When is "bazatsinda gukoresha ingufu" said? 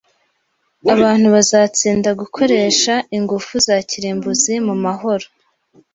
1.35-3.53